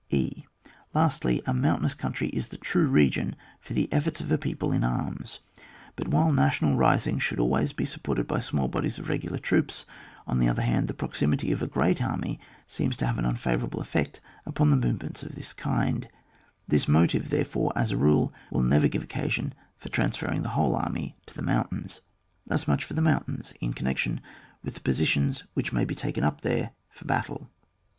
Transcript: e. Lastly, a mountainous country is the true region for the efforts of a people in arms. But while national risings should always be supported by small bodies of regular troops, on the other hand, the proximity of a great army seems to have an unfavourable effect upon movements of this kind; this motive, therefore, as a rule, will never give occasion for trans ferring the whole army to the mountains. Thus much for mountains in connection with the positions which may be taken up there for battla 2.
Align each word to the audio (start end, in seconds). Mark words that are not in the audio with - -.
e. 0.09 0.43
Lastly, 0.95 1.43
a 1.45 1.53
mountainous 1.53 1.93
country 1.93 2.29
is 2.29 2.47
the 2.49 2.57
true 2.57 2.87
region 2.87 3.35
for 3.59 3.73
the 3.73 3.87
efforts 3.93 4.19
of 4.19 4.31
a 4.31 4.37
people 4.39 4.71
in 4.71 4.83
arms. 4.83 5.41
But 5.95 6.07
while 6.07 6.31
national 6.33 6.75
risings 6.75 7.21
should 7.21 7.39
always 7.39 7.71
be 7.71 7.85
supported 7.85 8.25
by 8.27 8.39
small 8.39 8.67
bodies 8.67 8.97
of 8.97 9.07
regular 9.09 9.37
troops, 9.37 9.85
on 10.25 10.39
the 10.39 10.47
other 10.49 10.63
hand, 10.63 10.87
the 10.87 10.95
proximity 10.95 11.51
of 11.51 11.61
a 11.61 11.67
great 11.67 12.01
army 12.01 12.39
seems 12.65 12.97
to 12.97 13.05
have 13.05 13.19
an 13.19 13.25
unfavourable 13.25 13.79
effect 13.79 14.19
upon 14.43 14.69
movements 14.69 15.21
of 15.21 15.35
this 15.35 15.53
kind; 15.53 16.07
this 16.67 16.87
motive, 16.87 17.29
therefore, 17.29 17.71
as 17.75 17.91
a 17.91 17.95
rule, 17.97 18.33
will 18.49 18.63
never 18.63 18.87
give 18.87 19.03
occasion 19.03 19.53
for 19.77 19.89
trans 19.89 20.17
ferring 20.17 20.41
the 20.41 20.57
whole 20.57 20.75
army 20.75 21.15
to 21.27 21.35
the 21.35 21.43
mountains. 21.43 22.01
Thus 22.47 22.67
much 22.67 22.83
for 22.85 22.99
mountains 22.99 23.53
in 23.61 23.73
connection 23.73 24.19
with 24.63 24.73
the 24.73 24.79
positions 24.81 25.43
which 25.53 25.71
may 25.71 25.85
be 25.85 25.93
taken 25.93 26.23
up 26.23 26.41
there 26.41 26.71
for 26.89 27.05
battla 27.05 27.37
2. 27.37 27.47